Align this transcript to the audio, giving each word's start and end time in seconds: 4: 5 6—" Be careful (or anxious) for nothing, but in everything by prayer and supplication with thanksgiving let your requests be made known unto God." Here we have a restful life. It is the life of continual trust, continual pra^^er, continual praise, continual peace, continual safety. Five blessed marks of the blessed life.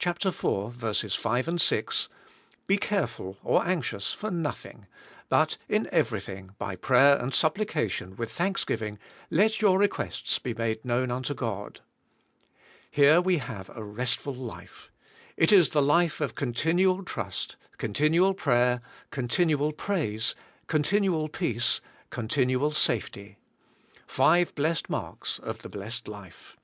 4: 0.00 0.70
5 0.70 0.72
6—" 0.76 2.08
Be 2.68 2.76
careful 2.76 3.36
(or 3.42 3.66
anxious) 3.66 4.12
for 4.12 4.30
nothing, 4.30 4.86
but 5.28 5.58
in 5.68 5.88
everything 5.90 6.54
by 6.56 6.76
prayer 6.76 7.16
and 7.16 7.34
supplication 7.34 8.14
with 8.14 8.30
thanksgiving 8.30 9.00
let 9.28 9.60
your 9.60 9.76
requests 9.76 10.38
be 10.38 10.54
made 10.54 10.84
known 10.84 11.10
unto 11.10 11.34
God." 11.34 11.80
Here 12.88 13.20
we 13.20 13.38
have 13.38 13.76
a 13.76 13.82
restful 13.82 14.36
life. 14.36 14.88
It 15.36 15.50
is 15.50 15.70
the 15.70 15.82
life 15.82 16.20
of 16.20 16.36
continual 16.36 17.02
trust, 17.02 17.56
continual 17.76 18.36
pra^^er, 18.36 18.80
continual 19.10 19.72
praise, 19.72 20.36
continual 20.68 21.28
peace, 21.28 21.80
continual 22.10 22.70
safety. 22.70 23.36
Five 24.06 24.54
blessed 24.54 24.88
marks 24.88 25.40
of 25.40 25.62
the 25.62 25.68
blessed 25.68 26.06
life. 26.06 26.56